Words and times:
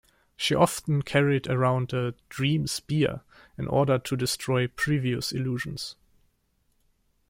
She 0.35 0.55
often 0.55 1.03
carried 1.03 1.47
around 1.47 1.93
a 1.93 2.15
"dream 2.27 2.65
spear", 2.65 3.21
in 3.55 3.67
order 3.67 3.99
to 3.99 4.17
destroy 4.17 4.67
previous 4.67 5.31
illusions. 5.31 5.95